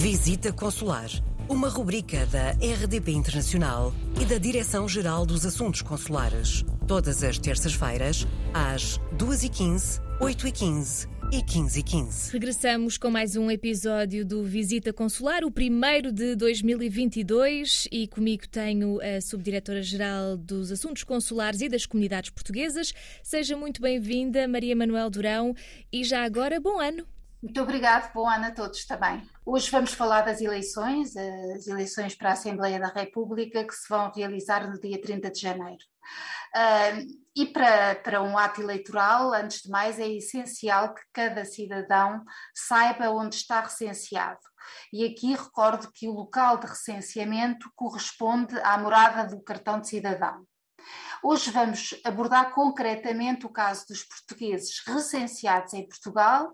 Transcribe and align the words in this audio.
Visita 0.00 0.50
Consular, 0.50 1.10
uma 1.46 1.68
rubrica 1.68 2.24
da 2.24 2.52
RDP 2.52 3.12
Internacional 3.12 3.92
e 4.18 4.24
da 4.24 4.38
Direção-Geral 4.38 5.26
dos 5.26 5.44
Assuntos 5.44 5.82
Consulares. 5.82 6.64
Todas 6.88 7.22
as 7.22 7.38
terças-feiras, 7.38 8.26
às 8.54 8.98
2h15, 9.18 10.00
8h15 10.18 11.06
e 11.30 11.42
15 11.42 11.78
e 11.78 11.82
15. 11.82 12.32
Regressamos 12.32 12.96
com 12.96 13.10
mais 13.10 13.36
um 13.36 13.50
episódio 13.50 14.24
do 14.24 14.42
Visita 14.42 14.90
Consular, 14.90 15.44
o 15.44 15.50
primeiro 15.50 16.10
de 16.10 16.34
2022, 16.34 17.86
e 17.92 18.08
comigo 18.08 18.48
tenho 18.48 18.98
a 19.02 19.20
Subdiretora-Geral 19.20 20.38
dos 20.38 20.72
Assuntos 20.72 21.04
Consulares 21.04 21.60
e 21.60 21.68
das 21.68 21.84
Comunidades 21.84 22.30
Portuguesas. 22.30 22.94
Seja 23.22 23.54
muito 23.54 23.82
bem-vinda, 23.82 24.48
Maria 24.48 24.74
Manuel 24.74 25.10
Durão, 25.10 25.54
e 25.92 26.02
já 26.04 26.24
agora, 26.24 26.58
bom 26.58 26.80
ano! 26.80 27.04
Muito 27.42 27.62
obrigado, 27.62 28.12
bom 28.12 28.28
ano 28.28 28.48
a 28.48 28.50
todos 28.50 28.84
também. 28.84 29.26
Hoje 29.46 29.70
vamos 29.70 29.94
falar 29.94 30.20
das 30.20 30.42
eleições, 30.42 31.16
as 31.16 31.66
eleições 31.66 32.14
para 32.14 32.28
a 32.28 32.32
Assembleia 32.34 32.78
da 32.78 32.88
República 32.88 33.64
que 33.64 33.74
se 33.74 33.88
vão 33.88 34.12
realizar 34.14 34.70
no 34.70 34.78
dia 34.78 35.00
30 35.00 35.30
de 35.30 35.40
janeiro. 35.40 35.82
Uh, 36.54 37.20
e 37.34 37.46
para, 37.46 37.94
para 37.94 38.22
um 38.22 38.36
ato 38.36 38.60
eleitoral, 38.60 39.32
antes 39.32 39.62
de 39.62 39.70
mais, 39.70 39.98
é 39.98 40.06
essencial 40.06 40.92
que 40.92 41.00
cada 41.14 41.42
cidadão 41.46 42.22
saiba 42.54 43.08
onde 43.08 43.36
está 43.36 43.62
recenseado. 43.62 44.40
E 44.92 45.06
aqui 45.06 45.34
recordo 45.34 45.90
que 45.94 46.08
o 46.08 46.12
local 46.12 46.58
de 46.58 46.66
recenseamento 46.66 47.70
corresponde 47.74 48.54
à 48.60 48.76
morada 48.76 49.26
do 49.26 49.42
cartão 49.42 49.80
de 49.80 49.88
cidadão. 49.88 50.44
Hoje 51.22 51.50
vamos 51.50 51.94
abordar 52.02 52.50
concretamente 52.54 53.44
o 53.44 53.50
caso 53.50 53.86
dos 53.86 54.02
portugueses 54.04 54.82
recenseados 54.86 55.74
em 55.74 55.86
Portugal, 55.86 56.50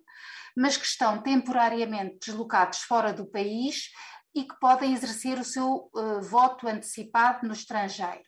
mas 0.57 0.77
que 0.77 0.85
estão 0.85 1.23
temporariamente 1.23 2.19
deslocados 2.27 2.81
fora 2.81 3.13
do 3.13 3.27
país 3.27 3.91
e 4.35 4.43
que 4.43 4.59
podem 4.59 4.93
exercer 4.93 5.39
o 5.39 5.45
seu 5.45 5.89
uh, 5.95 6.21
voto 6.21 6.67
antecipado 6.67 7.47
no 7.47 7.53
estrangeiro. 7.53 8.25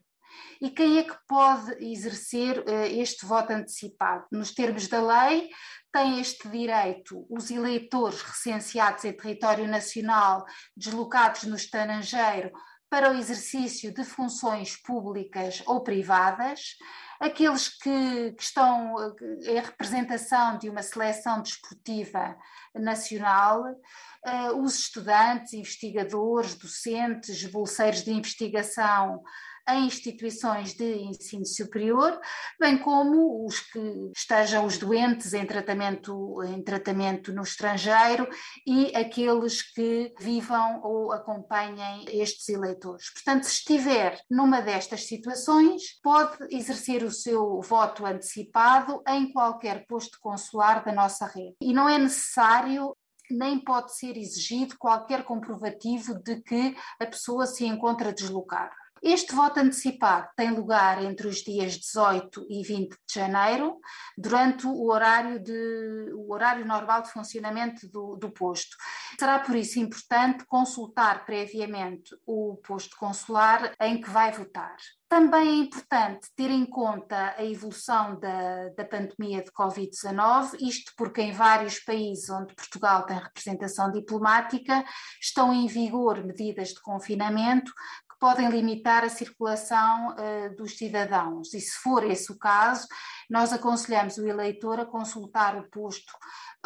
E 0.61 0.70
quem 0.70 0.98
é 0.98 1.03
que 1.03 1.17
pode 1.27 1.84
exercer 1.84 2.61
uh, 2.61 2.84
este 2.84 3.27
voto 3.27 3.52
antecipado? 3.52 4.25
Nos 4.30 4.55
termos 4.55 4.86
da 4.86 5.02
lei, 5.02 5.50
têm 5.92 6.20
este 6.20 6.48
direito 6.48 7.27
os 7.28 7.50
eleitores 7.50 8.23
recenseados 8.23 9.05
em 9.05 9.12
território 9.12 9.67
nacional, 9.67 10.45
deslocados 10.77 11.42
no 11.42 11.56
estrangeiro 11.56 12.52
para 12.89 13.11
o 13.11 13.14
exercício 13.14 13.92
de 13.92 14.05
funções 14.05 14.77
públicas 14.77 15.62
ou 15.67 15.83
privadas, 15.83 16.77
aqueles 17.20 17.69
que, 17.69 18.33
que, 18.33 18.42
estão 18.42 18.94
em 19.42 19.61
representação 19.61 20.58
de 20.58 20.69
uma 20.69 20.83
seleção 20.83 21.42
desportiva 21.42 22.36
nacional, 22.74 23.64
uh, 23.64 24.62
os 24.62 24.78
estudantes, 24.78 25.52
investigadores, 25.52 26.55
docentes, 26.55 27.44
bolseiros 27.46 28.02
de 28.02 28.12
investigação 28.12 29.22
em 29.69 29.86
instituições 29.86 30.72
de 30.74 30.94
ensino 31.02 31.44
superior, 31.44 32.19
bem 32.58 32.78
como 32.78 33.44
os 33.44 33.61
que 33.61 34.11
estejam 34.16 34.64
os 34.64 34.78
doentes 34.78 35.34
em 35.34 35.44
tratamento, 35.44 36.42
em 36.44 36.62
tratamento 36.62 37.33
no 37.33 37.42
estrangeiro 37.42 38.27
e 38.66 38.94
aqueles 38.96 39.62
que 39.62 40.14
vivam 40.19 40.80
ou 40.83 41.12
acompanhem 41.12 42.06
estes 42.08 42.48
eleitores. 42.48 43.12
Portanto, 43.12 43.44
se 43.44 43.56
estiver 43.56 44.19
numa 44.30 44.61
destas 44.62 45.06
situações, 45.06 46.00
pode 46.02 46.36
exercer 46.50 47.02
o 47.02 47.08
seu 47.11 47.61
voto 47.61 48.05
antecipado 48.06 49.03
em 49.06 49.33
qualquer 49.33 49.87
posto 49.87 50.19
consular 50.20 50.84
da 50.84 50.92
nossa 50.92 51.27
rede. 51.27 51.56
E 51.61 51.73
não 51.73 51.89
é 51.89 51.98
necessário 51.98 52.95
nem 53.31 53.59
pode 53.59 53.95
ser 53.95 54.17
exigido 54.17 54.77
qualquer 54.78 55.25
comprovativo 55.25 56.14
de 56.14 56.41
que 56.41 56.75
a 57.01 57.06
pessoa 57.06 57.47
se 57.47 57.67
encontra 57.67 58.12
deslocada. 58.12 58.75
Este 59.02 59.34
voto 59.34 59.60
antecipado 59.60 60.28
tem 60.36 60.50
lugar 60.50 61.02
entre 61.02 61.28
os 61.28 61.36
dias 61.36 61.74
18 61.74 62.46
e 62.48 62.62
20 62.62 62.90
de 62.90 63.14
janeiro, 63.14 63.78
durante 64.17 64.67
o 64.67 64.86
horário, 64.90 65.39
de, 65.39 66.12
o 66.14 66.33
horário 66.33 66.67
normal 66.67 67.02
de 67.02 67.11
funcionamento 67.11 67.89
do, 67.89 68.17
do 68.17 68.30
posto. 68.30 68.77
Será 69.18 69.39
por 69.39 69.56
isso 69.56 69.78
importante 69.78 70.45
consultar 70.46 71.24
previamente 71.24 72.17
o 72.27 72.56
posto 72.67 72.96
consular 72.96 73.74
em 73.80 74.00
que 74.00 74.11
vai 74.11 74.33
votar. 74.33 74.77
Também 75.08 75.48
é 75.48 75.55
importante 75.64 76.28
ter 76.36 76.50
em 76.50 76.67
conta 76.67 77.34
a 77.39 77.42
evolução 77.42 78.20
da, 78.20 78.68
da 78.77 78.84
pandemia 78.84 79.42
de 79.42 79.50
Covid-19, 79.50 80.58
isto 80.61 80.92
porque 80.98 81.23
em 81.23 81.33
vários 81.33 81.78
países 81.78 82.28
onde 82.28 82.55
Portugal 82.55 83.06
tem 83.06 83.17
representação 83.17 83.90
diplomática 83.90 84.84
estão 85.18 85.52
em 85.55 85.67
vigor 85.67 86.23
medidas 86.23 86.68
de 86.68 86.80
confinamento 86.83 87.73
podem 88.18 88.48
limitar 88.51 89.05
a 89.05 89.08
circulação 89.08 90.11
uh, 90.11 90.56
dos 90.56 90.77
cidadãos. 90.77 91.55
E 91.55 91.61
se 91.61 91.73
for 91.79 92.05
esse 92.05 92.33
o 92.33 92.39
caso, 92.39 92.86
nós 93.30 93.52
aconselhamos 93.52 94.18
o 94.18 94.27
eleitor 94.27 94.80
a 94.80 94.86
consultar 94.86 95.56
o 95.56 95.68
posto 95.70 96.12